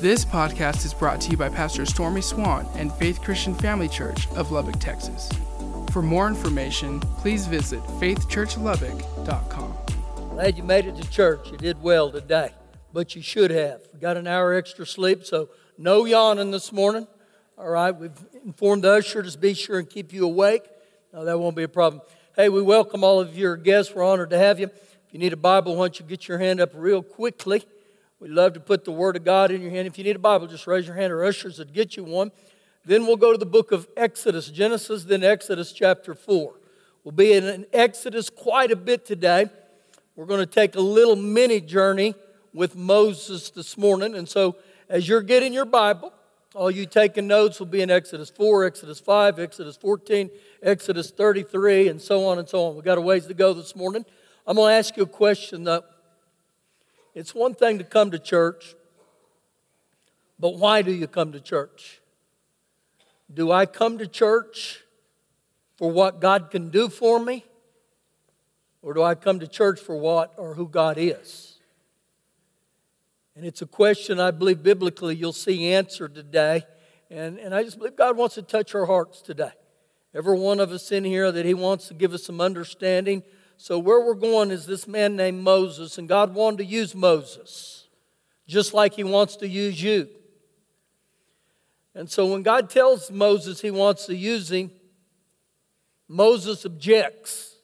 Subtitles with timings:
[0.00, 4.28] This podcast is brought to you by Pastor Stormy Swann and Faith Christian Family Church
[4.36, 5.28] of Lubbock, Texas.
[5.90, 9.74] For more information, please visit faithchurchlubbock.com.
[10.30, 11.50] Glad you made it to church.
[11.50, 12.50] You did well today,
[12.92, 13.80] but you should have.
[13.92, 17.08] We got an hour extra sleep, so no yawning this morning.
[17.58, 20.62] All right, we've informed the usher to be sure and keep you awake.
[21.12, 22.02] No, that won't be a problem.
[22.36, 23.92] Hey, we welcome all of your guests.
[23.92, 24.66] We're honored to have you.
[24.66, 27.64] If you need a Bible, why don't you get your hand up real quickly?
[28.20, 29.86] We'd love to put the Word of God in your hand.
[29.86, 32.32] If you need a Bible, just raise your hand, or ushers would get you one.
[32.84, 36.52] Then we'll go to the book of Exodus, Genesis, then Exodus chapter 4.
[37.04, 39.46] We'll be in Exodus quite a bit today.
[40.16, 42.16] We're going to take a little mini journey
[42.52, 44.16] with Moses this morning.
[44.16, 44.56] And so,
[44.88, 46.12] as you're getting your Bible,
[46.56, 50.28] all you taking notes will be in Exodus 4, Exodus 5, Exodus 14,
[50.60, 52.74] Exodus 33, and so on and so on.
[52.74, 54.04] We've got a ways to go this morning.
[54.44, 55.84] I'm going to ask you a question, though.
[57.18, 58.76] It's one thing to come to church,
[60.38, 62.00] but why do you come to church?
[63.34, 64.84] Do I come to church
[65.76, 67.44] for what God can do for me?
[68.82, 71.58] Or do I come to church for what or who God is?
[73.34, 76.62] And it's a question I believe biblically you'll see answered today.
[77.10, 79.50] And, and I just believe God wants to touch our hearts today.
[80.14, 83.24] Every one of us in here that He wants to give us some understanding
[83.60, 87.88] so, where we're going is this man named Moses, and God wanted to use Moses
[88.46, 90.08] just like He wants to use you.
[91.94, 94.70] And so, when God tells Moses He wants to use him,
[96.06, 97.56] Moses objects.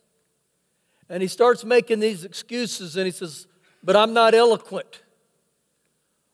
[1.09, 3.47] And he starts making these excuses, and he says,
[3.83, 5.03] But I'm not eloquent.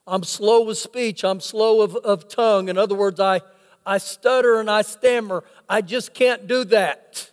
[0.07, 1.23] I'm slow of speech.
[1.23, 2.69] I'm slow of, of tongue.
[2.69, 3.43] In other words, I,
[3.85, 5.45] I stutter and I stammer.
[5.69, 7.31] I just can't do that.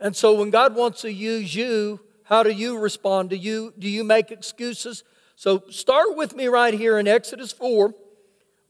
[0.00, 3.30] And so when God wants to use you, how do you respond?
[3.30, 5.04] Do you, do you make excuses?
[5.36, 7.94] So start with me right here in Exodus 4,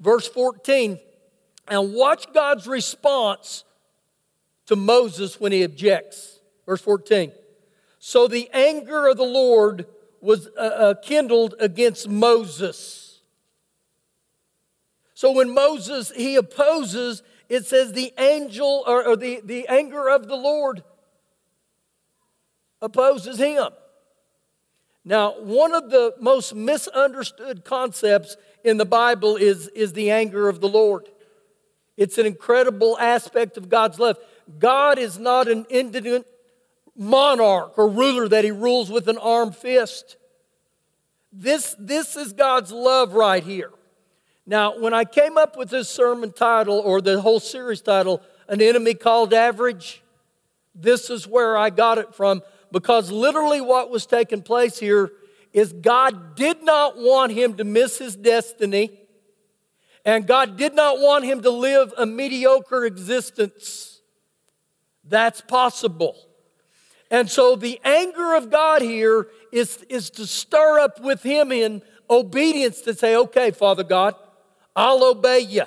[0.01, 0.99] verse 14,
[1.69, 3.65] and watch God's response
[4.67, 6.41] to Moses when he objects.
[6.67, 7.33] Verse 14.
[7.99, 9.87] So the anger of the Lord
[10.21, 13.21] was uh, uh, kindled against Moses.
[15.15, 20.29] So when Moses he opposes, it says the angel or, or the, the anger of
[20.29, 20.83] the Lord
[22.87, 23.69] opposes him.
[25.05, 30.61] Now, one of the most misunderstood concepts in the Bible is, is the anger of
[30.61, 31.09] the Lord.
[31.97, 34.19] It's an incredible aspect of God's love.
[34.59, 36.27] God is not an indignant
[36.97, 40.17] monarch or ruler that he rules with an armed fist.
[41.33, 43.71] This, this is God's love right here.
[44.47, 48.61] Now, when I came up with this sermon title or the whole series title, An
[48.61, 50.03] Enemy Called Average,
[50.75, 52.43] this is where I got it from
[52.73, 55.13] because literally what was taking place here
[55.53, 59.01] is God did not want him to miss his destiny,
[60.05, 64.01] and God did not want him to live a mediocre existence.
[65.05, 66.17] That's possible.
[67.11, 71.83] And so the anger of God here is, is to stir up with him in
[72.11, 74.15] obedience to say, okay, Father God,
[74.75, 75.65] I'll obey you.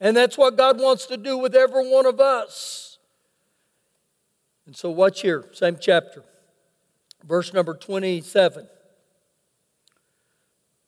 [0.00, 2.89] And that's what God wants to do with every one of us.
[4.70, 6.22] And so, watch here, same chapter,
[7.26, 8.68] verse number 27.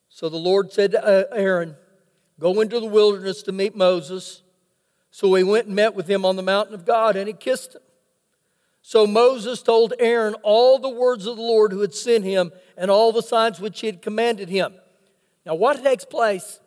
[0.08, 1.74] So the Lord said to uh, Aaron,
[2.38, 4.42] Go into the wilderness to meet Moses.
[5.10, 7.74] So he went and met with him on the mountain of God, and he kissed
[7.74, 7.82] him.
[8.82, 12.88] So Moses told Aaron all the words of the Lord who had sent him and
[12.88, 14.74] all the signs which he had commanded him.
[15.44, 16.60] Now, what takes place?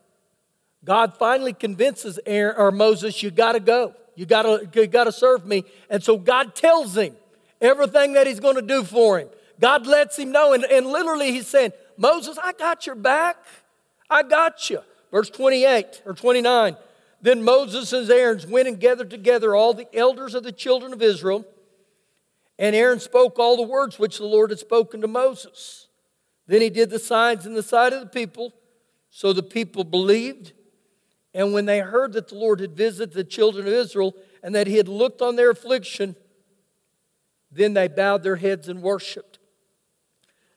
[0.83, 3.95] God finally convinces Aaron, or Moses, you got to go.
[4.15, 5.65] You gotta, you gotta serve me.
[5.89, 7.15] And so God tells him
[7.61, 9.29] everything that he's gonna do for him.
[9.59, 10.53] God lets him know.
[10.53, 13.37] And, and literally he's saying, Moses, I got your back.
[14.09, 14.79] I got you.
[15.11, 16.75] Verse 28 or 29.
[17.21, 21.01] Then Moses and Aaron went and gathered together all the elders of the children of
[21.01, 21.45] Israel.
[22.57, 25.87] And Aaron spoke all the words which the Lord had spoken to Moses.
[26.47, 28.53] Then he did the signs in the sight of the people.
[29.09, 30.53] So the people believed.
[31.35, 34.67] And when they heard that the Lord had visited the children of Israel and that
[34.67, 36.15] he had looked on their affliction,
[37.51, 39.37] then they bowed their heads and worshiped.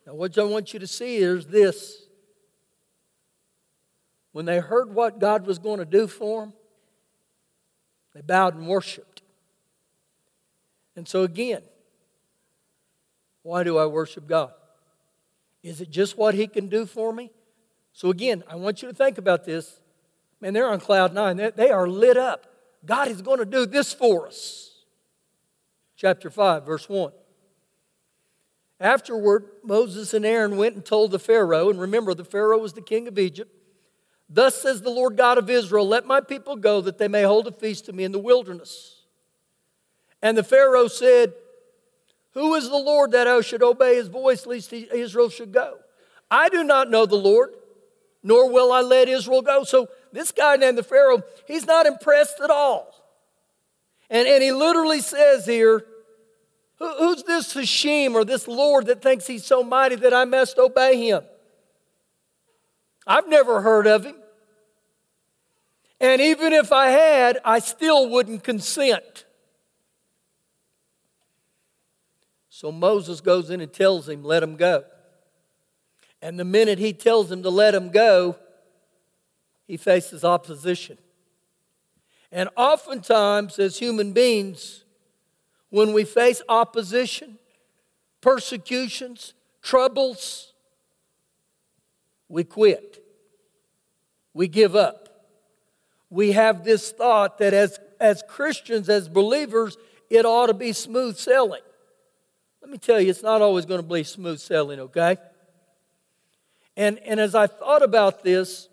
[0.06, 2.04] Now, what I want you to see is this.
[4.30, 6.52] When they heard what God was going to do for them,
[8.14, 9.22] they bowed and worshiped.
[10.94, 11.62] And so, again,
[13.42, 14.52] why do I worship God?
[15.64, 17.32] Is it just what He can do for me?
[17.92, 19.81] So, again, I want you to think about this.
[20.40, 21.37] Man, they're on cloud nine.
[21.37, 22.46] They are lit up.
[22.85, 24.85] God is going to do this for us.
[25.96, 27.12] Chapter 5, verse 1.
[28.81, 32.81] Afterward, Moses and Aaron went and told the Pharaoh, and remember, the Pharaoh was the
[32.81, 33.52] king of Egypt,
[34.29, 37.46] Thus says the Lord God of Israel, Let my people go that they may hold
[37.46, 39.02] a feast to me in the wilderness.
[40.20, 41.32] And the Pharaoh said,
[42.34, 45.79] Who is the Lord that I should obey his voice, lest Israel should go?
[46.31, 47.55] I do not know the Lord,
[48.23, 49.64] nor will I let Israel go.
[49.64, 52.94] So this guy named the Pharaoh, he's not impressed at all.
[54.10, 55.84] And, and he literally says here,
[56.78, 61.08] Who's this Hashem or this Lord that thinks he's so mighty that I must obey
[61.08, 61.22] him?
[63.05, 64.14] I've never heard of him.
[66.00, 69.25] And even if I had, I still wouldn't consent.
[72.49, 74.84] So Moses goes in and tells him, let him go.
[76.22, 78.37] And the minute he tells him to let him go,
[79.69, 80.99] he faces opposition.
[82.32, 84.85] And oftentimes, as human beings,
[85.70, 87.38] when we face opposition,
[88.20, 90.55] persecutions, troubles,
[92.29, 93.05] we quit.
[94.32, 95.26] We give up.
[96.11, 99.76] We have this thought that as, as Christians, as believers,
[100.09, 101.61] it ought to be smooth sailing.
[102.62, 105.19] Let me tell you, it's not always going to be smooth sailing, okay?
[106.76, 108.68] And, and as I thought about this,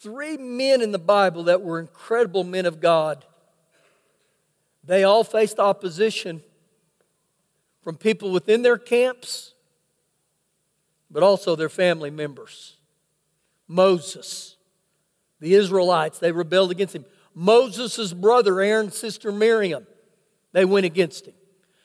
[0.00, 3.24] three men in the Bible that were incredible men of God,
[4.84, 6.40] they all faced opposition
[7.82, 9.54] from people within their camps
[11.10, 12.76] but also their family members.
[13.66, 14.56] Moses,
[15.40, 17.04] the Israelites, they rebelled against him.
[17.34, 19.86] Moses' brother, Aaron's sister Miriam,
[20.52, 21.34] they went against him.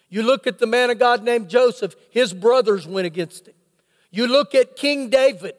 [0.09, 3.55] You look at the man of God named Joseph, his brothers went against him.
[4.11, 5.55] You look at King David,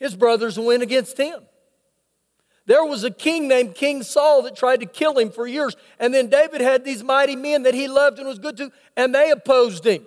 [0.00, 1.40] his brothers went against him.
[2.66, 5.76] There was a king named King Saul that tried to kill him for years.
[5.98, 9.14] And then David had these mighty men that he loved and was good to, and
[9.14, 10.04] they opposed him.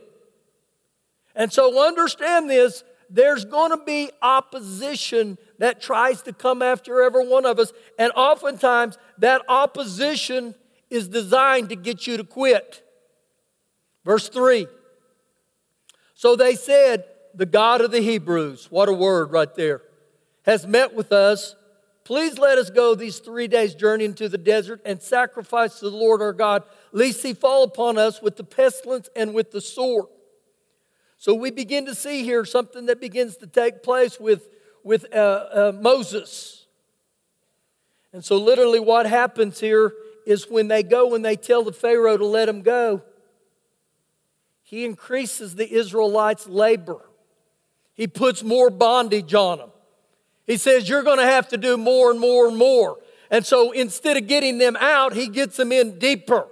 [1.36, 7.28] And so understand this there's going to be opposition that tries to come after every
[7.28, 7.72] one of us.
[8.00, 10.56] And oftentimes, that opposition
[10.90, 12.82] is designed to get you to quit.
[14.04, 14.68] Verse 3
[16.16, 19.82] So they said, The God of the Hebrews, what a word right there,
[20.44, 21.56] has met with us.
[22.04, 25.96] Please let us go these three days' journey into the desert and sacrifice to the
[25.96, 30.06] Lord our God, lest he fall upon us with the pestilence and with the sword.
[31.18, 34.50] So we begin to see here something that begins to take place with,
[34.84, 36.68] with uh, uh, Moses.
[38.12, 39.94] And so, literally, what happens here
[40.28, 43.02] is when they go and they tell the Pharaoh to let him go,
[44.62, 47.02] he increases the Israelites' labor.
[47.96, 49.70] He puts more bondage on them.
[50.48, 52.98] He says, You're going to have to do more and more and more.
[53.30, 56.48] And so instead of getting them out, he gets them in deeper.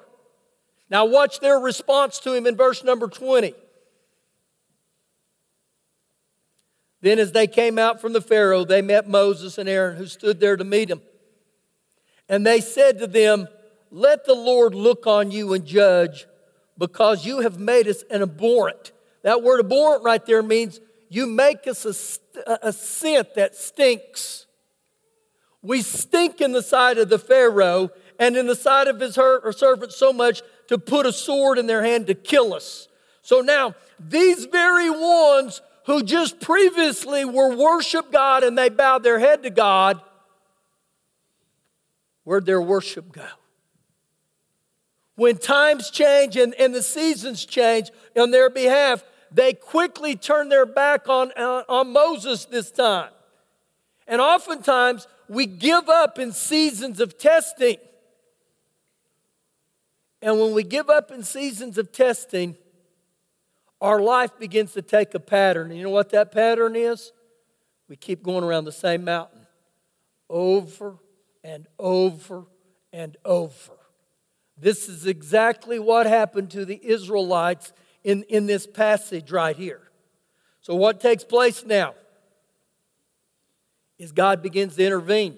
[0.90, 3.54] Now, watch their response to him in verse number 20.
[7.02, 10.40] Then, as they came out from the Pharaoh, they met Moses and Aaron, who stood
[10.40, 11.02] there to meet him.
[12.30, 13.48] And they said to them,
[13.90, 16.28] Let the Lord look on you and judge,
[16.78, 18.92] because you have made us an abhorrent.
[19.24, 20.80] That word abhorrent right there means
[21.12, 21.86] you make us
[22.48, 24.46] a, a scent that stinks.
[25.62, 29.52] We stink in the sight of the Pharaoh and in the sight of his her,
[29.52, 32.88] servants so much to put a sword in their hand to kill us.
[33.24, 39.20] So now, these very ones who just previously were worship God and they bowed their
[39.20, 40.00] head to God,
[42.24, 43.28] where'd their worship go?
[45.16, 50.66] When times change and, and the seasons change on their behalf, they quickly turn their
[50.66, 53.10] back on, on, on Moses this time.
[54.08, 57.78] And oftentimes, we give up in seasons of testing.
[60.22, 62.56] And when we give up in seasons of testing,
[63.80, 65.70] our life begins to take a pattern.
[65.70, 67.14] And you know what that pattern is?
[67.88, 69.40] We keep going around the same mountain
[70.30, 70.98] over
[71.44, 72.46] and over
[72.94, 73.74] and over.
[74.58, 77.74] This is exactly what happened to the Israelites
[78.04, 79.82] in, in this passage right here.
[80.62, 81.96] So, what takes place now
[83.98, 85.38] is God begins to intervene.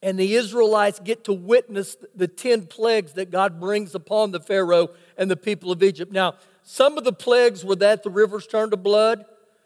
[0.00, 4.90] And the Israelites get to witness the 10 plagues that God brings upon the Pharaoh
[5.16, 6.12] and the people of Egypt.
[6.12, 9.24] Now, some of the plagues were that the rivers turned to blood.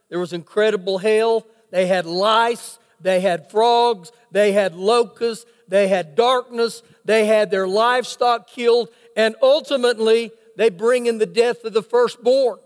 [0.08, 1.46] There was incredible hail.
[1.70, 2.78] They had lice.
[3.00, 4.10] They had frogs.
[4.30, 5.44] They had locusts.
[5.68, 6.82] They had darkness.
[7.04, 8.88] They had their livestock killed.
[9.16, 12.58] And ultimately, they bring in the death of the firstborn.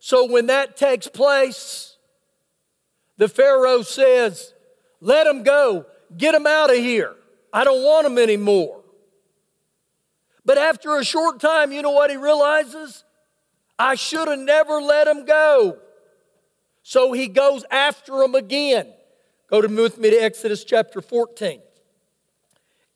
[0.00, 1.96] So when that takes place,
[3.16, 4.54] the Pharaoh says,
[5.00, 5.86] Let them go.
[6.16, 7.14] Get them out of here.
[7.52, 8.82] I don't want them anymore.
[10.44, 13.04] But after a short time, you know what he realizes?
[13.78, 15.78] I should have never let him go.
[16.82, 18.92] So he goes after them again.
[19.50, 21.60] Go to with me to Exodus chapter 14.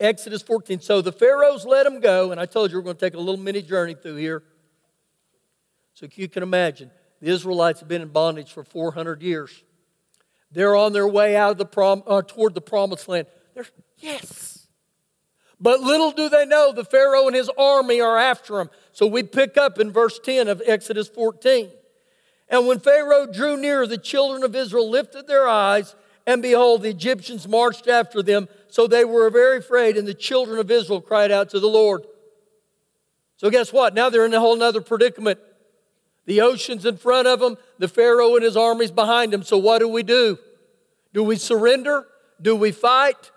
[0.00, 0.80] Exodus 14.
[0.80, 3.19] So the Pharaohs let them go, and I told you we're going to take a
[3.19, 4.42] little mini journey through here.
[5.95, 6.90] So you can imagine,
[7.21, 9.62] the Israelites have been in bondage for 400 years.
[10.50, 13.26] They're on their way out of the prom, uh, toward the promised land.
[13.54, 13.66] They're,
[13.99, 14.66] yes.
[15.61, 18.71] But little do they know the Pharaoh and his army are after them.
[18.92, 21.71] So we pick up in verse 10 of Exodus 14.
[22.49, 25.95] And when Pharaoh drew near, the children of Israel lifted their eyes,
[26.26, 28.48] and behold, the Egyptians marched after them.
[28.68, 32.04] So they were very afraid, and the children of Israel cried out to the Lord.
[33.36, 33.94] So guess what?
[33.94, 35.38] Now they're in a whole other predicament.
[36.26, 39.42] The ocean's in front of them, the Pharaoh and his armies behind them.
[39.42, 40.38] So what do we do?
[41.12, 42.06] Do we surrender?
[42.40, 43.30] Do we fight?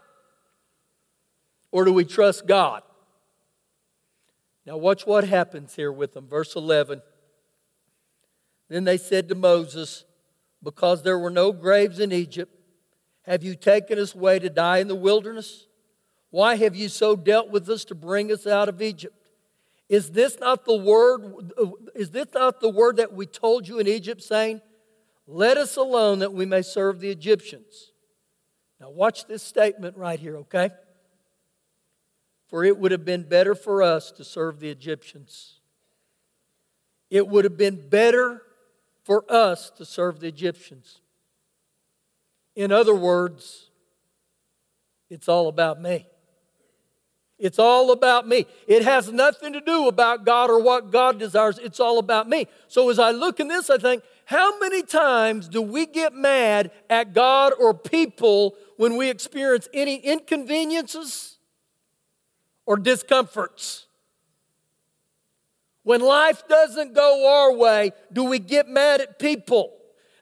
[1.72, 2.84] Or do we trust God?
[4.66, 6.28] Now, watch what happens here with them.
[6.28, 7.02] Verse 11.
[8.70, 10.06] Then they said to Moses,
[10.62, 12.54] Because there were no graves in Egypt,
[13.24, 15.68] have you taken us away to die in the wilderness?
[16.30, 19.30] Why have you so dealt with us to bring us out of Egypt?
[19.90, 21.52] Is this not the word
[21.94, 24.62] is this not the word that we told you in Egypt saying,
[25.28, 27.92] "Let us alone that we may serve the Egyptians."
[28.80, 30.72] Now watch this statement right here, okay?
[32.48, 35.60] For it would have been better for us to serve the Egyptians.
[37.10, 38.42] It would have been better
[39.04, 41.02] for us to serve the Egyptians.
[42.56, 43.70] In other words,
[45.10, 46.08] it's all about me.
[47.40, 48.46] It's all about me.
[48.68, 51.60] It has nothing to do about God or what God desires.
[51.60, 52.48] It's all about me.
[52.68, 56.72] So as I look in this, I think, how many times do we get mad
[56.90, 61.38] at God or people when we experience any inconveniences
[62.66, 63.88] or discomforts?
[65.84, 69.74] When life doesn't go our way, do we get mad at people?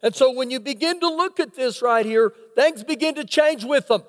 [0.04, 3.64] And so when you begin to look at this right here, things begin to change
[3.64, 4.04] with them.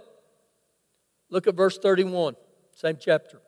[1.28, 2.36] Look at verse 31,
[2.74, 3.40] same chapter.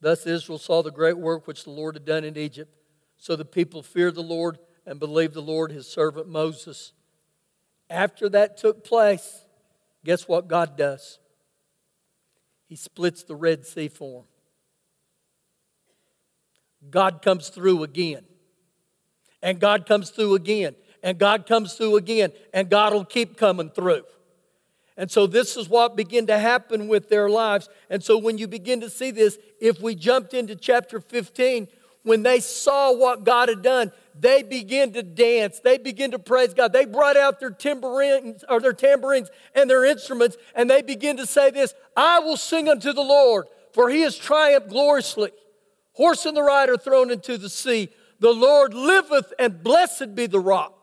[0.00, 2.72] Thus Israel saw the great work which the Lord had done in Egypt.
[3.18, 6.92] So the people feared the Lord and believed the Lord, his servant Moses.
[7.90, 9.44] After that took place,
[10.04, 11.18] guess what God does?
[12.66, 14.29] He splits the Red Sea for them.
[16.88, 18.24] God comes through again.
[19.42, 20.74] And God comes through again.
[21.02, 22.32] And God comes through again.
[22.54, 24.04] And God will keep coming through.
[24.96, 27.68] And so this is what began to happen with their lives.
[27.88, 31.68] And so when you begin to see this, if we jumped into chapter 15,
[32.02, 35.60] when they saw what God had done, they began to dance.
[35.60, 36.72] They began to praise God.
[36.72, 41.26] They brought out their tambourines or their tambourines and their instruments, and they began to
[41.26, 45.30] say this: "I will sing unto the Lord, for He has triumphed gloriously.
[46.00, 47.90] Horse and the rider thrown into the sea.
[48.20, 50.76] The Lord liveth, and blessed be the rock."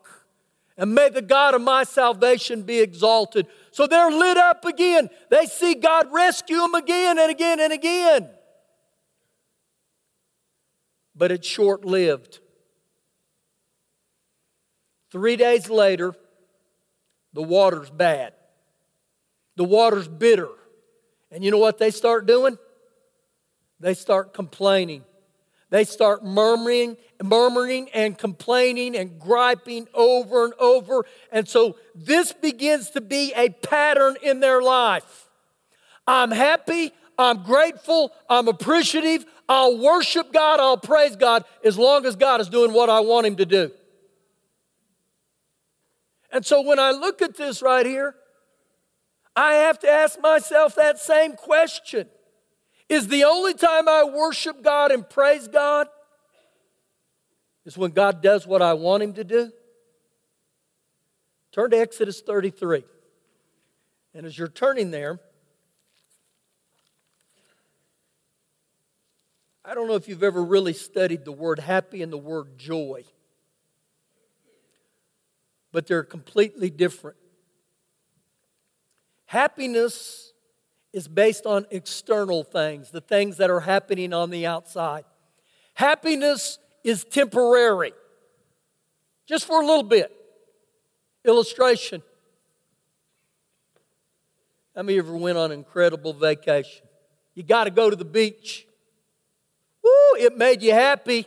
[0.76, 3.48] And may the God of my salvation be exalted.
[3.72, 5.10] So they're lit up again.
[5.28, 8.30] They see God rescue them again and again and again
[11.18, 12.38] but it's short lived.
[15.10, 16.14] Three days later,
[17.32, 18.34] the water's bad.
[19.56, 20.48] The water's bitter.
[21.32, 22.56] And you know what they start doing?
[23.80, 25.04] They start complaining.
[25.70, 31.04] They start murmuring, murmuring and complaining and griping over and over.
[31.30, 35.28] And so this begins to be a pattern in their life.
[36.06, 42.16] I'm happy, I'm grateful, I'm appreciative, I'll worship God, I'll praise God as long as
[42.16, 43.70] God is doing what I want Him to do.
[46.30, 48.14] And so when I look at this right here,
[49.36, 52.08] I have to ask myself that same question.
[52.88, 55.88] Is the only time I worship God and praise God
[57.66, 59.52] is when God does what I want Him to do?
[61.52, 62.84] Turn to Exodus 33.
[64.14, 65.18] And as you're turning there,
[69.64, 73.04] I don't know if you've ever really studied the word happy and the word joy,
[75.72, 77.18] but they're completely different.
[79.26, 80.32] Happiness
[80.92, 85.04] is based on external things, the things that are happening on the outside.
[85.74, 87.92] Happiness is temporary,
[89.26, 90.12] just for a little bit.
[91.24, 92.02] Illustration.
[94.74, 96.86] How many of you ever went on an incredible vacation?
[97.34, 98.66] You got to go to the beach.
[99.82, 101.26] Woo, it made you happy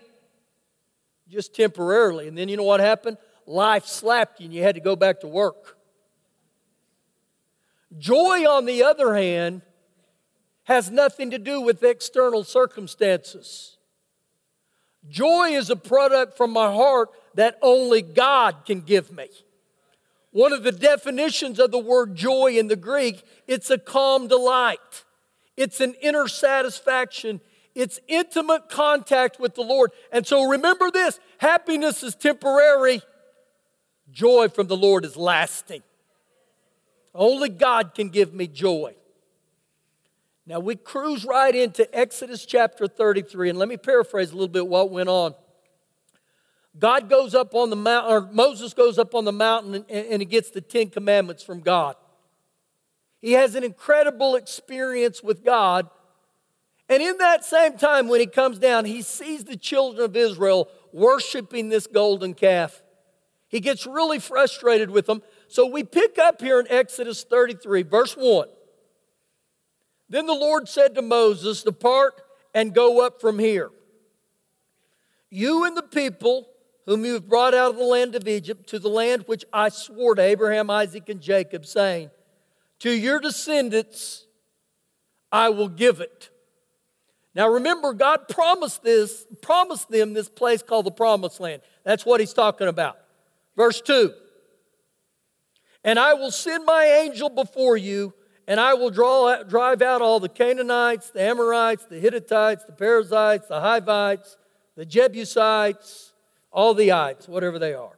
[1.29, 2.27] just temporarily.
[2.27, 3.17] And then you know what happened?
[3.45, 5.77] Life slapped you and you had to go back to work.
[7.97, 9.61] Joy, on the other hand,
[10.63, 13.77] has nothing to do with external circumstances.
[15.09, 19.27] Joy is a product from my heart that only God can give me.
[20.31, 25.03] One of the definitions of the word joy in the Greek, it's a calm delight.
[25.57, 27.41] It's an inner satisfaction.
[27.75, 29.91] It's intimate contact with the Lord.
[30.11, 33.01] And so remember this happiness is temporary,
[34.09, 35.83] joy from the Lord is lasting.
[37.13, 38.95] Only God can give me joy.
[40.45, 44.67] Now we cruise right into Exodus chapter 33, and let me paraphrase a little bit
[44.67, 45.35] what went on.
[46.77, 50.21] God goes up on the mountain, or Moses goes up on the mountain and, and
[50.21, 51.95] he gets the Ten Commandments from God.
[53.19, 55.89] He has an incredible experience with God.
[56.89, 60.69] And in that same time, when he comes down, he sees the children of Israel
[60.91, 62.81] worshiping this golden calf.
[63.47, 65.21] He gets really frustrated with them.
[65.51, 68.47] So we pick up here in Exodus 33, verse 1.
[70.07, 72.21] Then the Lord said to Moses, Depart
[72.53, 73.69] and go up from here.
[75.29, 76.47] You and the people
[76.85, 79.67] whom you have brought out of the land of Egypt to the land which I
[79.67, 82.11] swore to Abraham, Isaac, and Jacob, saying,
[82.79, 84.27] To your descendants
[85.33, 86.29] I will give it.
[87.35, 91.61] Now remember, God promised this, promised them this place called the promised land.
[91.83, 92.95] That's what he's talking about.
[93.57, 94.13] Verse 2
[95.83, 98.13] And I will send my angel before you,
[98.47, 103.47] and I will draw, drive out all the Canaanites, the Amorites, the Hittites, the Perizzites,
[103.47, 104.37] the Hivites,
[104.75, 106.11] the Jebusites
[106.51, 107.97] all the ites, whatever they are.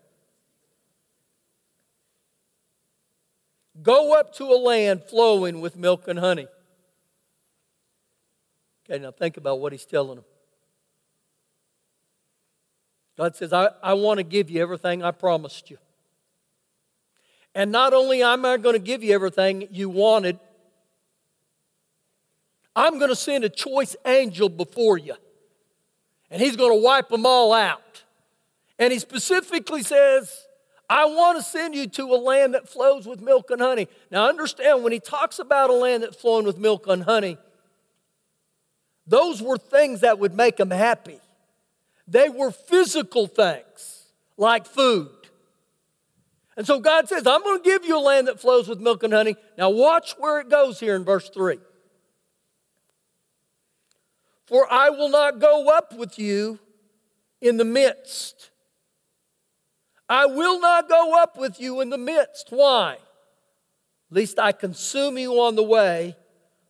[3.82, 6.48] Go up to a land flowing with milk and honey.
[8.86, 10.26] Okay, now think about what he's telling them.
[13.18, 15.78] God says, I, I want to give you everything I promised you.
[17.56, 20.40] And not only am I going to give you everything you wanted,
[22.76, 25.14] I'm going to send a choice angel before you.
[26.32, 28.04] And he's going to wipe them all out.
[28.80, 30.48] And he specifically says,
[30.90, 33.88] I want to send you to a land that flows with milk and honey.
[34.10, 37.38] Now, understand when he talks about a land that's flowing with milk and honey,
[39.06, 41.20] those were things that would make them happy.
[42.08, 44.06] They were physical things
[44.38, 45.10] like food.
[46.56, 49.04] And so God says, I'm going to give you a land that flows with milk
[49.04, 49.36] and honey.
[49.58, 51.58] Now, watch where it goes here in verse 3.
[54.46, 56.60] For I will not go up with you
[57.42, 58.52] in the midst
[60.10, 62.50] I will not go up with you in the midst.
[62.50, 62.98] Why?
[64.12, 66.16] Lest I consume you on the way,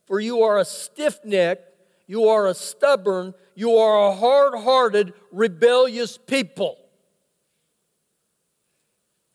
[0.06, 1.60] for you are a stiff neck,
[2.08, 6.78] you are a stubborn, you are a hard hearted, rebellious people.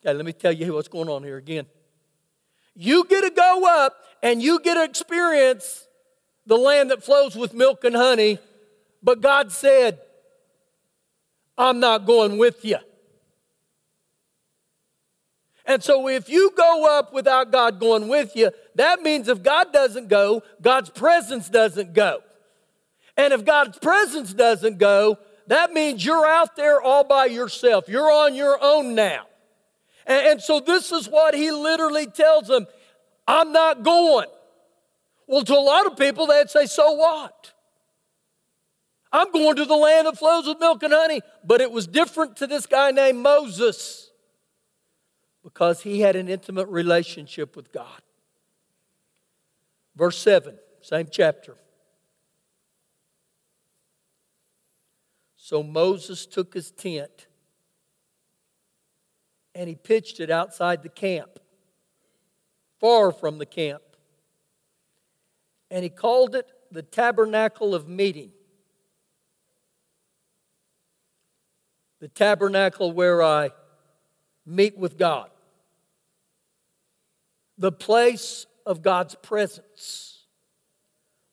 [0.09, 1.66] Okay, let me tell you what's going on here again.
[2.75, 5.87] You get to go up and you get to experience
[6.47, 8.38] the land that flows with milk and honey,
[9.03, 9.99] but God said,
[11.59, 12.79] I'm not going with you.
[15.66, 19.75] And so if you go up without God going with you, that means if God
[19.75, 22.21] doesn't go, God's presence doesn't go.
[23.14, 25.18] And if God's presence doesn't go,
[25.49, 27.90] that means you're out there all by yourself.
[27.90, 29.28] You're on your own now.
[30.09, 32.66] And, and so this is what he literally tells them
[33.29, 34.27] I'm not going.
[35.27, 37.53] Well, to a lot of people, they'd say, So what?
[39.12, 41.21] I'm going to the land that flows with milk and honey.
[41.44, 44.11] But it was different to this guy named Moses
[45.42, 48.03] because he had an intimate relationship with God.
[49.97, 51.57] Verse 7, same chapter.
[55.37, 57.28] So Moses took his tent
[59.59, 61.40] and he pitched it outside the camp,
[62.79, 63.83] far from the camp.
[65.68, 68.31] And he called it the tabernacle of meeting.
[71.99, 73.51] The tabernacle where I
[74.47, 75.29] meet with God.
[77.59, 80.27] The place of God's presence,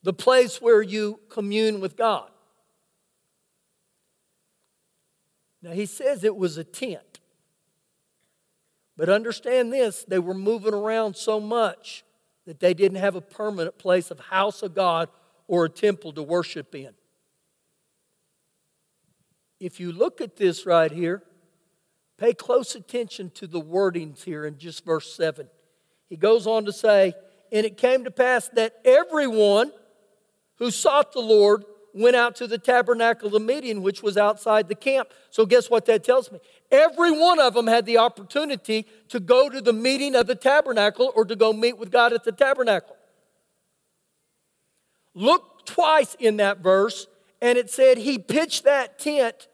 [0.01, 2.31] the place where you commune with God.
[5.61, 7.14] Now, he says it was a tent.
[8.97, 12.03] But understand this they were moving around so much
[12.45, 15.09] that they didn't have a permanent place of house of God
[15.47, 16.93] or a temple to worship in.
[19.59, 21.23] If you look at this right here,
[22.17, 25.49] Pay close attention to the wordings here in just verse 7.
[26.07, 27.13] He goes on to say,
[27.51, 29.71] And it came to pass that everyone
[30.57, 34.67] who sought the Lord went out to the tabernacle of the meeting, which was outside
[34.67, 35.09] the camp.
[35.29, 36.39] So, guess what that tells me?
[36.69, 41.13] Every one of them had the opportunity to go to the meeting of the tabernacle
[41.15, 42.97] or to go meet with God at the tabernacle.
[45.13, 47.07] Look twice in that verse,
[47.41, 49.47] and it said he pitched that tent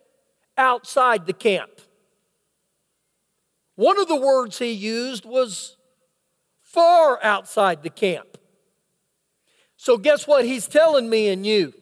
[0.58, 1.70] outside the camp.
[3.76, 5.78] One of the words he used was
[6.64, 8.40] far outside the camp.
[9.78, 11.74] So, guess what he's telling me and you?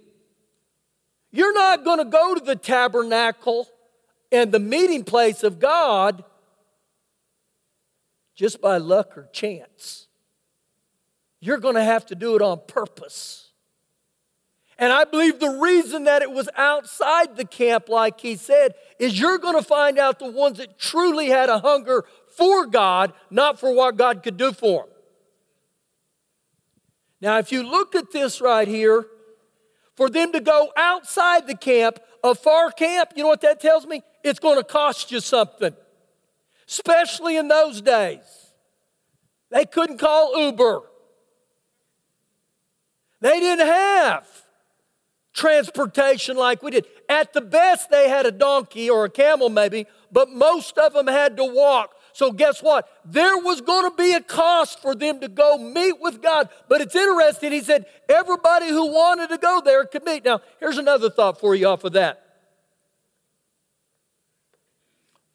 [1.32, 3.68] You're not going to go to the tabernacle
[4.32, 6.24] and the meeting place of God
[8.36, 10.08] just by luck or chance.
[11.40, 13.52] You're going to have to do it on purpose.
[14.78, 19.20] And I believe the reason that it was outside the camp, like he said, is
[19.20, 22.06] you're going to find out the ones that truly had a hunger
[22.38, 24.94] for God, not for what God could do for them.
[27.22, 29.06] Now, if you look at this right here,
[30.00, 33.86] for them to go outside the camp, a far camp, you know what that tells
[33.86, 34.02] me?
[34.24, 35.76] It's going to cost you something,
[36.70, 38.54] especially in those days.
[39.52, 40.84] They couldn't call Uber,
[43.20, 44.26] they didn't have
[45.34, 46.86] transportation like we did.
[47.10, 51.08] At the best, they had a donkey or a camel, maybe, but most of them
[51.08, 51.94] had to walk.
[52.14, 52.88] So, guess what?
[53.06, 56.50] There was going to be a cost for them to go meet with God.
[56.68, 60.26] But it's interesting, he said, everybody who wanted to go there could meet.
[60.26, 62.26] Now, here's another thought for you off of that.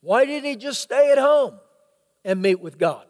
[0.00, 1.58] Why didn't he just stay at home
[2.24, 3.06] and meet with God?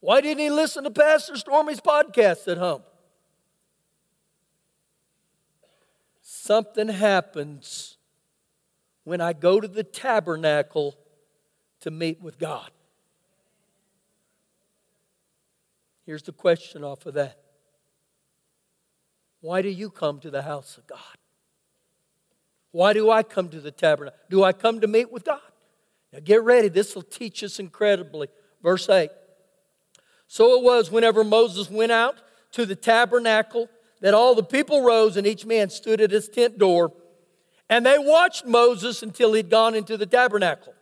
[0.00, 2.82] Why didn't he listen to Pastor Stormy's podcast at home?
[6.22, 7.98] Something happens
[9.04, 10.96] when I go to the tabernacle
[11.82, 12.70] to meet with God.
[16.04, 17.38] Here's the question off of that
[19.40, 20.98] Why do you come to the house of God?
[22.72, 24.18] Why do I come to the tabernacle?
[24.30, 25.40] Do I come to meet with God?
[26.12, 28.28] Now get ready, this will teach us incredibly.
[28.62, 29.10] Verse 8.
[30.26, 33.68] So it was whenever Moses went out to the tabernacle
[34.00, 36.92] that all the people rose and each man stood at his tent door.
[37.68, 40.74] And they watched Moses until he'd gone into the tabernacle.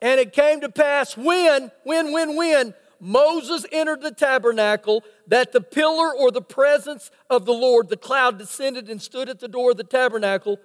[0.00, 5.60] And it came to pass when, when, when, when Moses entered the tabernacle that the
[5.60, 9.72] pillar or the presence of the Lord, the cloud descended and stood at the door
[9.72, 10.58] of the tabernacle.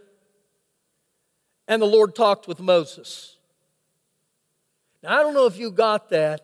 [1.67, 3.37] And the Lord talked with Moses.
[5.03, 6.41] Now, I don't know if you got that,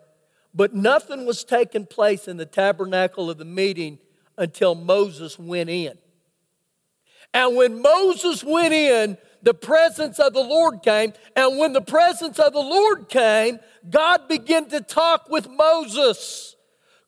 [0.54, 4.00] but nothing was taking place in the tabernacle of the meeting
[4.38, 5.98] until Moses went in.
[7.34, 11.14] And when Moses went in, the presence of the Lord came.
[11.36, 16.56] And when the presence of the Lord came, God began to talk with Moses.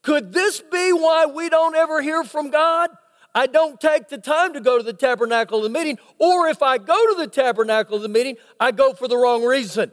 [0.02, 2.90] Could this be why we don't ever hear from God?
[3.36, 6.64] I don't take the time to go to the tabernacle of the meeting, or if
[6.64, 9.92] I go to the tabernacle of the meeting, I go for the wrong reason.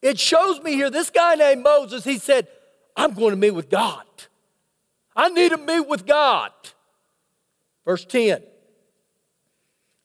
[0.00, 2.46] It shows me here this guy named Moses, he said,
[2.96, 4.04] I'm going to meet with God.
[5.14, 6.52] I need to meet with God.
[7.84, 8.42] Verse 10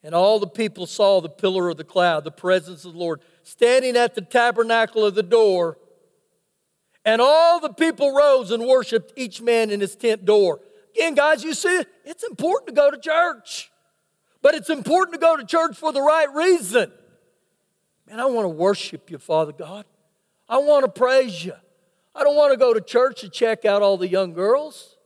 [0.03, 3.21] and all the people saw the pillar of the cloud, the presence of the Lord,
[3.43, 5.77] standing at the tabernacle of the door.
[7.05, 10.59] And all the people rose and worshiped each man in his tent door.
[10.95, 13.71] Again, guys, you see, it's important to go to church,
[14.41, 16.91] but it's important to go to church for the right reason.
[18.07, 19.85] Man, I want to worship you, Father God.
[20.49, 21.53] I want to praise you.
[22.13, 24.97] I don't want to go to church to check out all the young girls.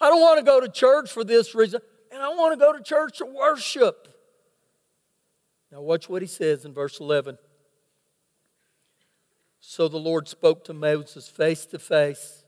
[0.00, 1.80] I don't want to go to church for this reason
[2.10, 4.08] and I want to go to church to worship.
[5.70, 7.38] Now, watch what he says in verse 11.
[9.60, 12.44] So the Lord spoke to Moses face to face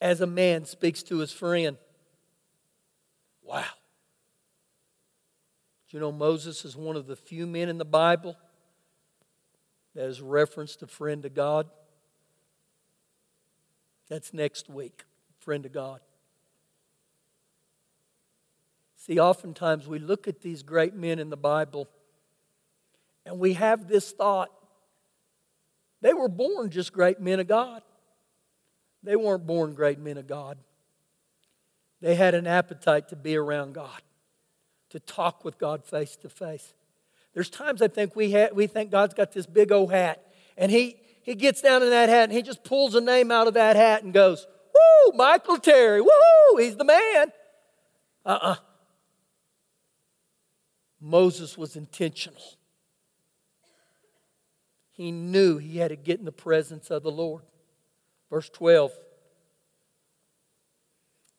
[0.00, 1.76] as a man speaks to his friend.
[3.42, 3.64] Wow.
[5.88, 8.36] Do you know Moses is one of the few men in the Bible
[9.94, 11.68] that is referenced a friend to God?
[14.08, 15.04] That's next week,
[15.40, 16.00] friend to God.
[19.06, 21.88] See, oftentimes we look at these great men in the Bible
[23.26, 24.50] and we have this thought
[26.00, 27.82] they were born just great men of God.
[29.02, 30.58] They weren't born great men of God.
[32.00, 34.02] They had an appetite to be around God,
[34.90, 36.74] to talk with God face to face.
[37.34, 40.22] There's times I think we, ha- we think God's got this big old hat,
[40.56, 43.48] and he, he gets down in that hat and he just pulls a name out
[43.48, 47.32] of that hat and goes, Woo, Michael Terry, woo, he's the man.
[48.24, 48.50] Uh uh-uh.
[48.52, 48.56] uh
[51.04, 52.40] Moses was intentional.
[54.90, 57.42] He knew he had to get in the presence of the Lord.
[58.30, 58.90] Verse 12.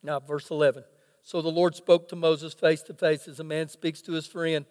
[0.03, 0.83] Now, verse 11.
[1.23, 4.27] So the Lord spoke to Moses face to face as a man speaks to his
[4.27, 4.67] friend,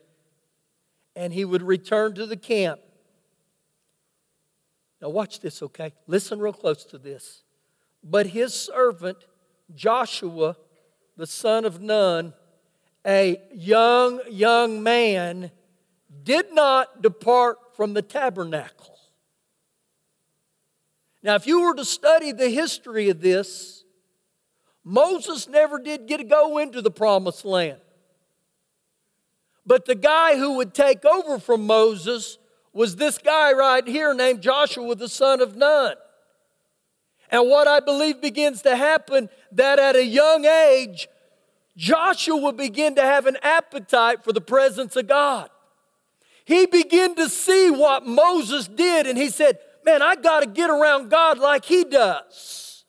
[1.16, 2.78] and he would return to the camp.
[5.02, 5.92] Now, watch this, okay?
[6.06, 7.42] Listen real close to this.
[8.04, 9.18] But his servant,
[9.74, 10.56] Joshua,
[11.16, 12.32] the son of Nun,
[13.06, 15.50] a young, young man,
[16.22, 18.98] did not depart from the tabernacle.
[21.22, 23.84] Now, if you were to study the history of this,
[24.84, 27.80] Moses never did get to go into the promised land.
[29.66, 32.38] But the guy who would take over from Moses
[32.74, 35.94] was this guy right here named Joshua, the son of Nun.
[37.30, 41.08] And what I believe begins to happen that at a young age,
[41.76, 45.50] Joshua would begin to have an appetite for the presence of God.
[46.44, 50.70] He began to see what Moses did, and he said, Man, I got to get
[50.70, 52.84] around God like he does.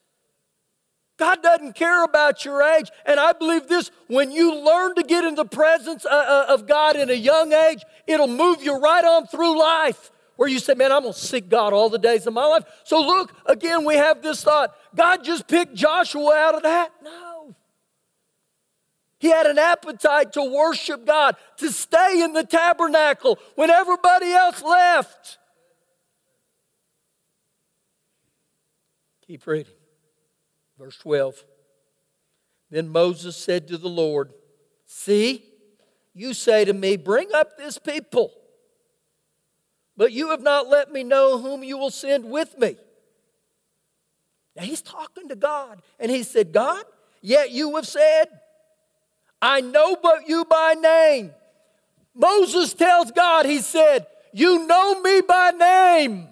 [1.17, 2.89] God doesn't care about your age.
[3.05, 6.67] And I believe this when you learn to get in the presence uh, uh, of
[6.67, 10.73] God in a young age, it'll move you right on through life where you say,
[10.73, 12.63] Man, I'm going to seek God all the days of my life.
[12.83, 16.91] So, look, again, we have this thought God just picked Joshua out of that?
[17.03, 17.24] No.
[19.25, 24.61] He had an appetite to worship God, to stay in the tabernacle when everybody else
[24.61, 25.39] left.
[29.25, 29.73] Keep reading.
[30.77, 31.43] Verse 12.
[32.69, 34.31] Then Moses said to the Lord,
[34.85, 35.43] See,
[36.13, 38.31] you say to me, Bring up this people
[39.97, 42.75] but you have not let me know whom you will send with me.
[44.55, 46.83] Now he's talking to God, and he said, God,
[47.21, 48.25] yet you have said,
[49.45, 51.31] I know but you by name.
[52.15, 56.27] Moses tells God, he said, You know me by name.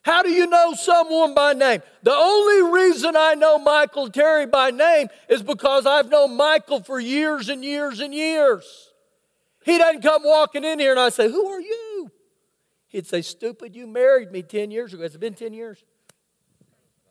[0.00, 1.82] How do you know someone by name?
[2.02, 6.98] The only reason I know Michael Terry by name is because I've known Michael for
[6.98, 8.64] years and years and years.
[9.62, 12.10] He doesn't come walking in here and I say, Who are you?
[12.88, 15.02] He'd say, Stupid, you married me 10 years ago.
[15.02, 15.84] Has it been 10 years?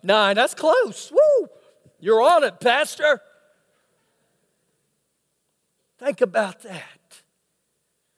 [0.02, 1.12] Nine, that's close.
[1.12, 1.48] Woo!
[2.02, 3.22] You're on it, Pastor.
[5.98, 7.22] Think about that.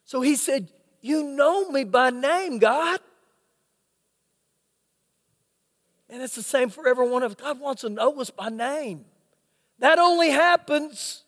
[0.06, 0.70] So he said,
[1.02, 3.00] You know me by name, God.
[6.10, 7.38] And it's the same for every one of us.
[7.40, 9.06] God wants to know us by name.
[9.78, 11.24] That only happens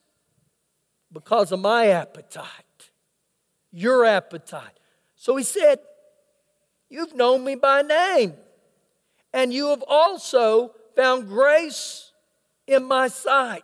[1.12, 2.66] because of my appetite
[3.76, 4.80] your appetite.
[5.16, 5.80] So he said,
[6.90, 8.36] You've known me by name,
[9.34, 12.05] and you have also found grace
[12.68, 13.64] in my sight.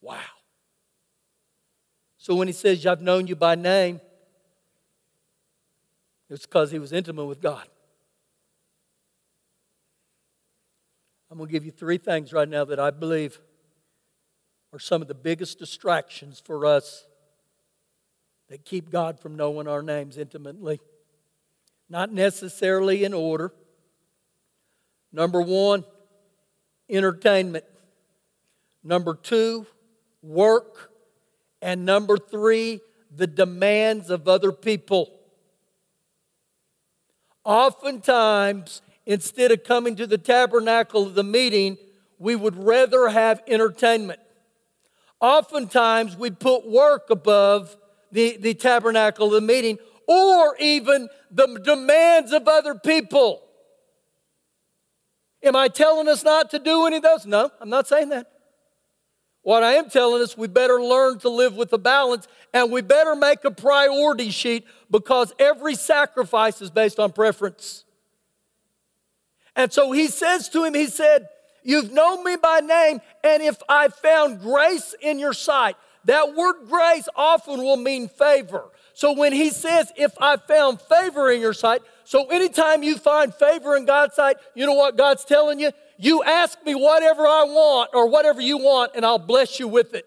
[0.00, 0.20] Wow.
[2.18, 4.00] So when he says, I've known you by name,
[6.30, 7.66] it's because he was intimate with God.
[11.30, 13.40] I'm going to give you three things right now that I believe
[14.72, 17.06] are some of the biggest distractions for us
[18.48, 20.80] that keep God from knowing our names intimately.
[21.88, 23.52] Not necessarily in order.
[25.12, 25.84] Number one,
[26.88, 27.64] entertainment.
[28.82, 29.66] Number two,
[30.22, 30.90] work.
[31.62, 32.80] And number three,
[33.14, 35.10] the demands of other people.
[37.44, 41.78] Oftentimes, instead of coming to the tabernacle of the meeting,
[42.18, 44.20] we would rather have entertainment.
[45.20, 47.76] Oftentimes, we put work above
[48.12, 53.42] the, the tabernacle, of the meeting, or even the demands of other people.
[55.44, 57.26] Am I telling us not to do any of those?
[57.26, 58.30] No, I'm not saying that.
[59.42, 62.80] What I am telling us, we better learn to live with a balance and we
[62.80, 67.84] better make a priority sheet because every sacrifice is based on preference.
[69.54, 71.28] And so he says to him, He said,
[71.62, 76.66] You've known me by name, and if I found grace in your sight, that word
[76.68, 78.64] grace often will mean favor.
[78.94, 83.34] So when he says, if I found favor in your sight, so anytime you find
[83.34, 85.72] favor in God's sight, you know what God's telling you?
[85.98, 89.94] You ask me whatever I want or whatever you want, and I'll bless you with
[89.94, 90.06] it.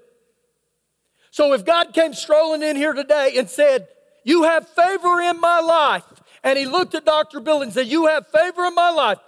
[1.31, 3.89] So if God came strolling in here today and said,
[4.23, 6.05] You have favor in my life,
[6.43, 7.41] and he looked at Dr.
[7.41, 9.19] Bill and said, You have favor in my life,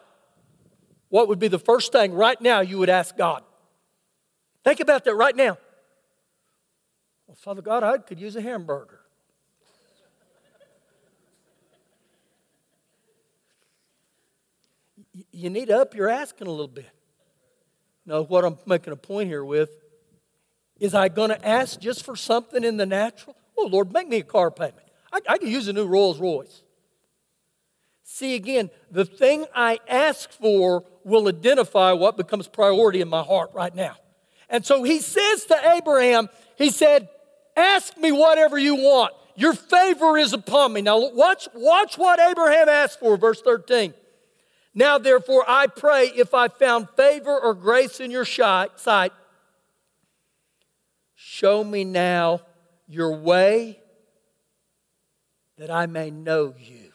[1.10, 3.44] what would be the first thing right now you would ask God?
[4.64, 5.58] Think about that right now.
[7.28, 8.99] Well, Father God, I could use a hamburger.
[15.40, 16.90] You need to up your asking a little bit.
[18.06, 19.70] No, what I'm making a point here with
[20.80, 23.36] is I going to ask just for something in the natural?
[23.58, 24.86] Oh, Lord, make me a car payment.
[25.12, 26.64] I, I use a new Rolls Royce.
[28.04, 33.52] See, again, the thing I ask for will identify what becomes priority in my heart
[33.54, 33.96] right now.
[34.50, 37.10] And so he says to Abraham, he said,
[37.56, 39.14] Ask me whatever you want.
[39.36, 40.82] Your favor is upon me.
[40.82, 43.94] Now, watch, watch what Abraham asked for, verse 13.
[44.80, 49.12] Now, therefore, I pray if I found favor or grace in your sight,
[51.16, 52.40] Show me now
[52.88, 53.82] your way
[55.58, 56.94] that I may know you.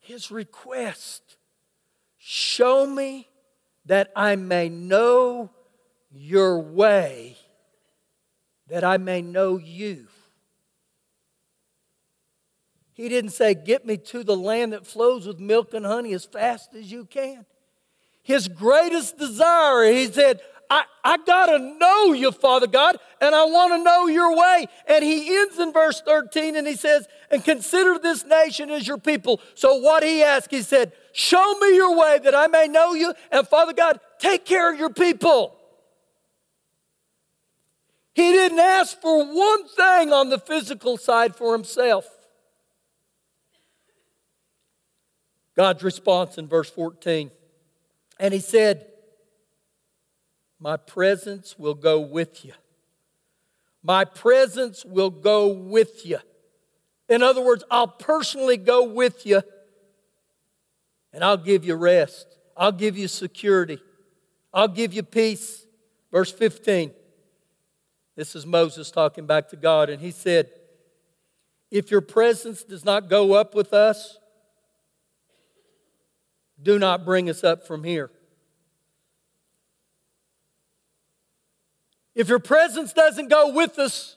[0.00, 1.38] His request
[2.18, 3.28] show me
[3.86, 5.48] that I may know
[6.10, 7.38] your way,
[8.68, 10.08] that I may know you.
[12.96, 16.24] He didn't say, Get me to the land that flows with milk and honey as
[16.24, 17.44] fast as you can.
[18.22, 23.44] His greatest desire, he said, I, I got to know you, Father God, and I
[23.44, 24.66] want to know your way.
[24.88, 28.96] And he ends in verse 13 and he says, And consider this nation as your
[28.98, 29.42] people.
[29.54, 33.12] So, what he asked, he said, Show me your way that I may know you.
[33.30, 35.54] And Father God, take care of your people.
[38.14, 42.08] He didn't ask for one thing on the physical side for himself.
[45.56, 47.30] God's response in verse 14.
[48.18, 48.86] And he said,
[50.58, 52.52] my presence will go with you.
[53.82, 56.18] My presence will go with you.
[57.08, 59.42] In other words, I'll personally go with you
[61.12, 62.26] and I'll give you rest.
[62.56, 63.78] I'll give you security.
[64.52, 65.66] I'll give you peace.
[66.10, 66.90] Verse 15.
[68.16, 70.48] This is Moses talking back to God, and he said,
[71.70, 74.18] If your presence does not go up with us,
[76.62, 78.10] do not bring us up from here.
[82.14, 84.16] If your presence doesn't go with us,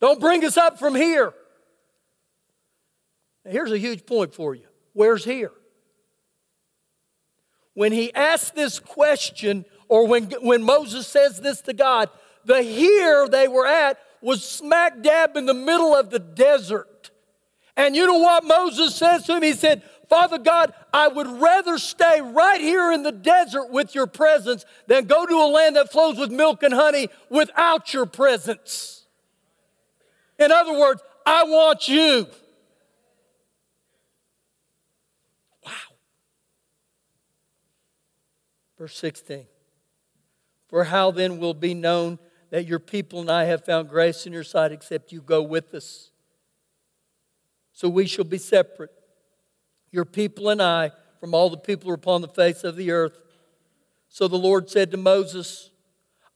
[0.00, 1.32] don't bring us up from here.
[3.44, 4.66] Now, here's a huge point for you.
[4.92, 5.52] Where's here?
[7.74, 12.10] When he asked this question, or when, when Moses says this to God,
[12.44, 17.10] the here they were at was smack dab in the middle of the desert.
[17.76, 19.42] And you know what Moses says to him?
[19.42, 24.08] He said, Father God, I would rather stay right here in the desert with your
[24.08, 29.06] presence than go to a land that flows with milk and honey without your presence.
[30.36, 32.26] In other words, I want you.
[35.64, 35.72] Wow.
[38.78, 39.46] Verse 16.
[40.66, 42.18] For how then will be known
[42.50, 45.72] that your people and I have found grace in your sight except you go with
[45.72, 46.10] us?
[47.72, 48.90] So we shall be separate
[49.90, 53.22] your people and I, from all the people upon the face of the earth.
[54.08, 55.70] So the Lord said to Moses,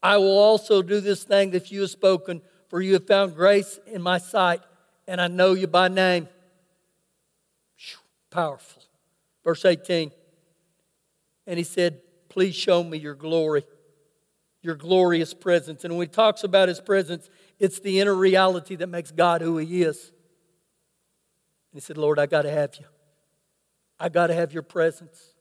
[0.02, 3.78] I will also do this thing that you have spoken, for you have found grace
[3.86, 4.60] in my sight,
[5.08, 6.28] and I know you by name.
[8.30, 8.82] Powerful.
[9.44, 10.10] Verse 18.
[11.46, 13.64] And he said, Please show me your glory,
[14.60, 15.84] your glorious presence.
[15.84, 19.58] And when he talks about his presence, it's the inner reality that makes God who
[19.58, 20.10] he is.
[21.70, 22.86] And he said, Lord, I got to have you.
[23.98, 25.32] I got to have your presence.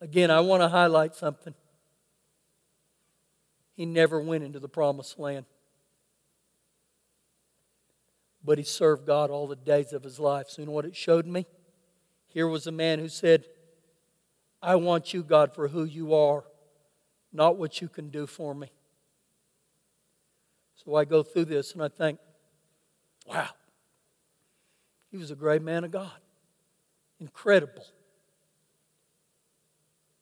[0.00, 1.54] Again, I want to highlight something.
[3.74, 5.46] He never went into the promised land,
[8.44, 10.48] but he served God all the days of his life.
[10.48, 11.46] So, you know what it showed me?
[12.28, 13.44] Here was a man who said,
[14.60, 16.44] I want you, God, for who you are,
[17.32, 18.70] not what you can do for me.
[20.84, 22.18] So I go through this and I think,
[23.26, 23.48] wow,
[25.10, 26.10] he was a great man of God.
[27.22, 27.86] Incredible.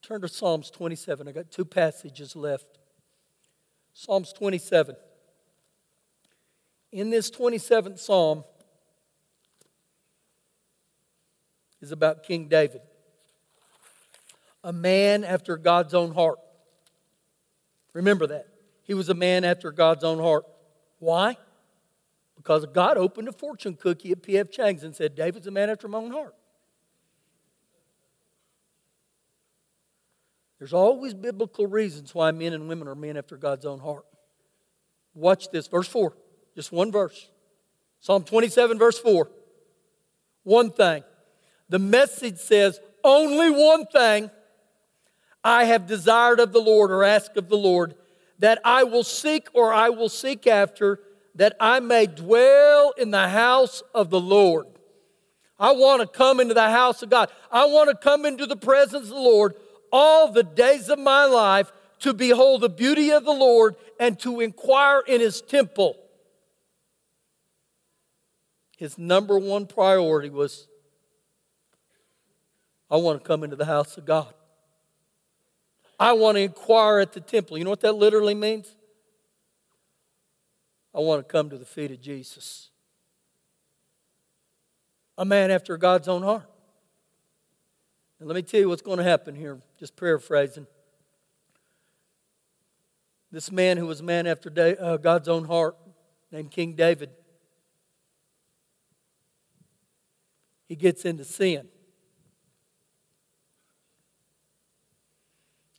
[0.03, 1.29] Turn to Psalms 27.
[1.29, 2.67] I got two passages left.
[3.95, 4.97] Psalms 27.
[6.93, 8.45] In this 27th Psalm
[11.81, 12.83] is about King David,
[14.63, 16.39] a man after God's own heart.
[17.95, 18.47] Remember that.
[18.83, 20.45] He was a man after God's own heart.
[20.99, 21.39] Why?
[22.37, 24.51] Because God opened a fortune cookie at P.F.
[24.51, 26.35] Chang's and said, David's a man after my own heart.
[30.61, 34.05] There's always biblical reasons why men and women are men after God's own heart.
[35.15, 36.15] Watch this, verse 4,
[36.55, 37.31] just one verse.
[38.01, 39.29] Psalm 27, verse 4.
[40.45, 41.03] One thing.
[41.71, 44.31] The message says, Only one thing
[45.43, 47.95] I have desired of the Lord or asked of the Lord,
[48.39, 51.01] that I will seek or I will seek after,
[51.37, 54.67] that I may dwell in the house of the Lord.
[55.59, 57.31] I want to come into the house of God.
[57.51, 59.55] I want to come into the presence of the Lord
[59.93, 64.41] all the days of my life to behold the beauty of the Lord and to
[64.41, 65.97] inquire in his temple.
[68.77, 70.67] His number one priority was
[72.91, 74.33] I want to come into the house of God.
[75.99, 77.59] I want to inquire at the temple.
[77.59, 78.75] You know what that literally means?
[80.95, 82.71] I want to come to the feet of Jesus.
[85.19, 86.49] A man after God's own heart.
[88.21, 90.67] And let me tell you what's going to happen here, just paraphrasing.
[93.33, 95.75] This man who was a man after uh, God's own heart,
[96.31, 97.11] named King David,
[100.69, 101.67] he gets into sin.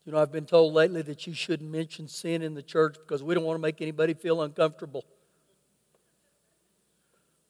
[0.05, 3.21] You know, I've been told lately that you shouldn't mention sin in the church because
[3.21, 5.05] we don't want to make anybody feel uncomfortable.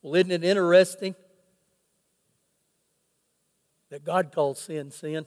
[0.02, 1.16] Well, isn't it interesting
[3.92, 5.26] that God calls sin sin?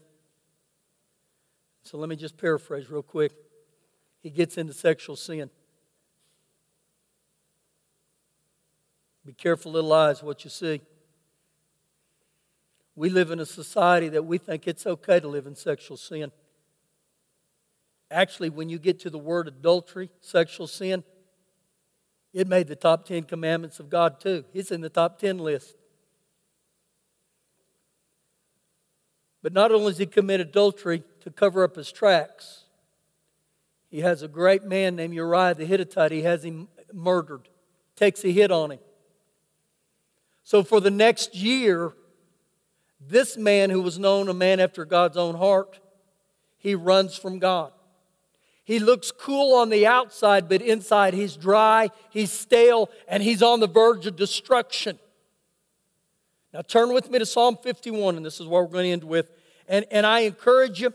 [1.84, 3.32] So let me just paraphrase real quick.
[4.20, 5.50] He gets into sexual sin.
[9.24, 10.80] Be careful, little eyes, what you see.
[12.96, 16.32] We live in a society that we think it's okay to live in sexual sin.
[18.10, 21.04] Actually, when you get to the word adultery, sexual sin,
[22.32, 24.44] it made the top 10 commandments of God too.
[24.54, 25.76] It's in the top 10 list.
[29.44, 32.64] But not only does he commit adultery to cover up his tracks,
[33.90, 36.12] he has a great man named Uriah the Hittite.
[36.12, 37.50] He has him murdered,
[37.94, 38.78] takes a hit on him.
[40.44, 41.92] So for the next year,
[42.98, 45.78] this man who was known a man after God's own heart,
[46.56, 47.70] he runs from God.
[48.64, 53.60] He looks cool on the outside, but inside he's dry, he's stale, and he's on
[53.60, 54.98] the verge of destruction.
[56.54, 59.04] Now turn with me to Psalm 51, and this is what we're going to end
[59.04, 59.28] with.
[59.68, 60.94] And, and I encourage you,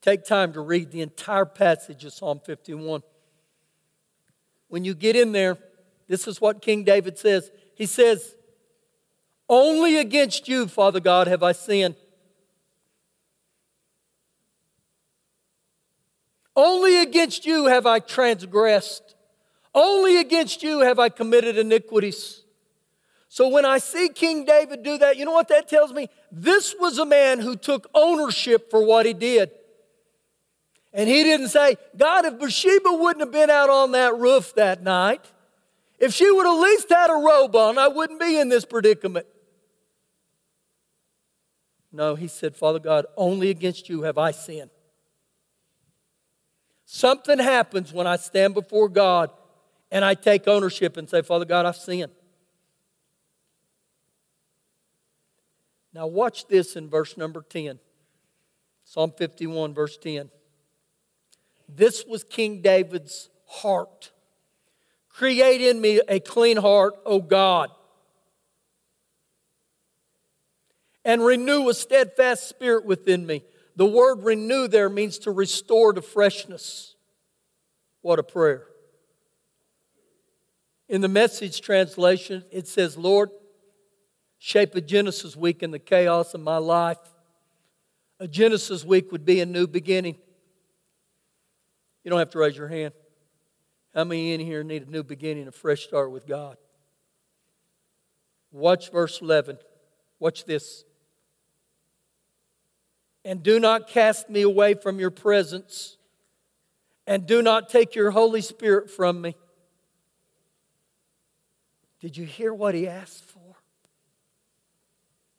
[0.00, 3.02] take time to read the entire passage of Psalm 51.
[4.68, 5.58] When you get in there,
[6.08, 7.50] this is what King David says.
[7.74, 8.34] He says,
[9.48, 11.94] Only against you, Father God, have I sinned
[16.56, 19.14] Only against you have I transgressed.
[19.74, 22.45] Only against you have I committed iniquities.
[23.28, 26.08] So when I see King David do that, you know what that tells me?
[26.30, 29.50] This was a man who took ownership for what he did.
[30.92, 34.82] And he didn't say, God, if Bathsheba wouldn't have been out on that roof that
[34.82, 35.20] night,
[35.98, 39.26] if she would at least had a robe on, I wouldn't be in this predicament.
[41.92, 44.70] No, he said, Father God, only against you have I sinned.
[46.84, 49.30] Something happens when I stand before God
[49.90, 52.12] and I take ownership and say, Father God, I've sinned.
[55.96, 57.78] Now, watch this in verse number 10.
[58.84, 60.28] Psalm 51, verse 10.
[61.70, 64.12] This was King David's heart.
[65.08, 67.70] Create in me a clean heart, O God,
[71.02, 73.42] and renew a steadfast spirit within me.
[73.76, 76.94] The word renew there means to restore to freshness.
[78.02, 78.66] What a prayer.
[80.90, 83.30] In the message translation, it says, Lord,
[84.38, 86.98] shape a Genesis week in the chaos of my life.
[88.20, 90.16] A Genesis week would be a new beginning.
[92.04, 92.94] You don't have to raise your hand.
[93.94, 96.56] How many in here need a new beginning, a fresh start with God?
[98.52, 99.58] Watch verse 11.
[100.18, 100.84] Watch this
[103.26, 105.96] and do not cast me away from your presence,
[107.08, 109.34] and do not take your Holy Spirit from me.
[112.00, 113.25] Did you hear what he asked?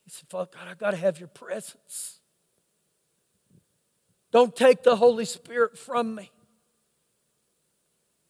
[0.07, 2.21] He said, Father God, I've got to have your presence.
[4.31, 6.31] Don't take the Holy Spirit from me.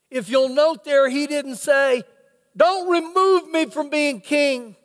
[0.10, 2.02] If you'll note there, he didn't say,
[2.56, 4.76] Don't remove me from being king.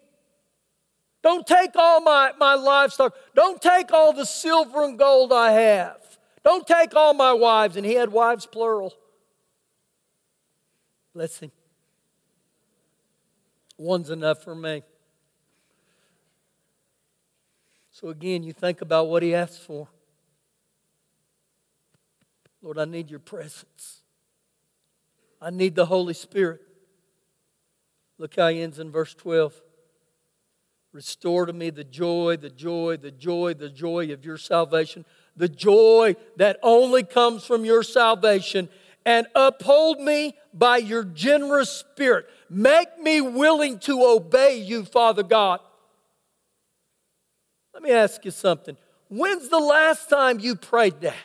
[1.23, 3.15] Don't take all my, my livestock.
[3.35, 5.97] Don't take all the silver and gold I have.
[6.45, 7.77] Don't take all my wives.
[7.77, 8.93] And he had wives plural.
[11.15, 11.53] Bless him.
[13.79, 14.83] One's enough for me.
[18.03, 19.87] So again, you think about what he asked for.
[22.61, 24.01] Lord, I need your presence.
[25.41, 26.63] I need the Holy Spirit.
[28.19, 29.55] Look how he ends in verse 12.
[30.93, 35.05] Restore to me the joy, the joy, the joy, the joy of your salvation,
[35.37, 38.69] the joy that only comes from your salvation,
[39.07, 42.27] and uphold me by your generous spirit.
[42.51, 45.61] Make me willing to obey you, Father God.
[47.75, 48.77] Let me ask you something.
[49.09, 51.17] When's the last time you prayed that?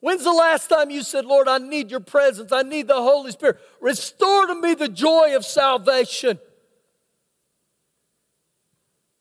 [0.00, 2.50] When's the last time you said, Lord, I need your presence.
[2.50, 3.60] I need the Holy Spirit.
[3.80, 6.40] Restore to me the joy of salvation.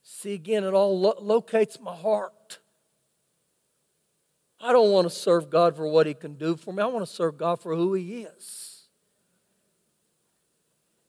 [0.02, 2.60] See, again, it all lo- locates my heart.
[4.60, 6.82] I don't want to serve God for what He can do for me.
[6.82, 8.88] I want to serve God for who He is.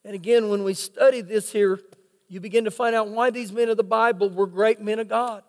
[0.05, 1.81] And again, when we study this here,
[2.33, 5.07] you begin to find out why these men of the Bible were great men of
[5.07, 5.43] God.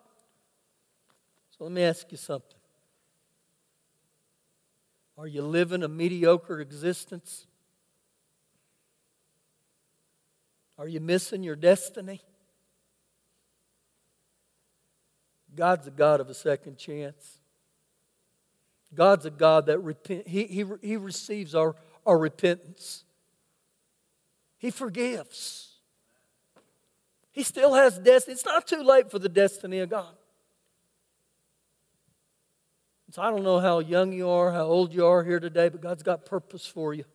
[1.58, 2.60] So let me ask you something.
[5.18, 7.48] Are you living a mediocre existence?
[10.78, 12.20] Are you missing your destiny?
[15.56, 17.40] God's a God of a second chance.
[18.94, 23.06] God's a God that repent, he, he, he receives our, our repentance.
[24.58, 25.73] He forgives.
[27.34, 28.34] He still has destiny.
[28.34, 30.16] It's not too late for the destiny of God.
[33.12, 35.82] So I don't know how young you are, how old you are here today, but
[35.82, 37.06] God's got purpose for you.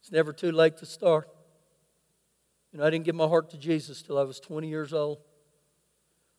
[0.00, 1.28] It's never too late to start.
[2.72, 5.18] You know, I didn't give my heart to Jesus till I was 20 years old.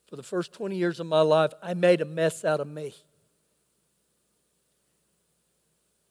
[0.07, 2.93] For the first 20 years of my life, I made a mess out of me.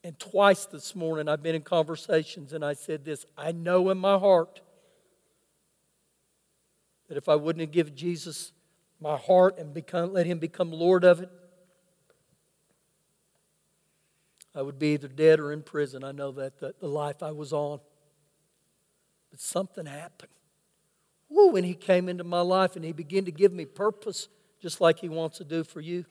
[0.02, 3.98] And twice this morning, I've been in conversations and I said this I know in
[3.98, 4.60] my heart
[7.08, 8.52] that if I wouldn't have given Jesus
[9.00, 11.30] my heart and become, let Him become Lord of it,
[14.54, 16.02] I would be either dead or in prison.
[16.02, 17.80] I know that, the, life I was on.
[19.30, 20.32] But something happened.
[21.28, 24.28] Woo, when He came into my life and He began to give me purpose,
[24.60, 26.06] just like He wants to do for you.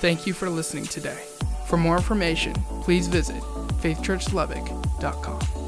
[0.00, 1.22] Thank you for listening today.
[1.66, 3.42] For more information, please visit
[3.82, 5.59] faithchurchlubbock.com.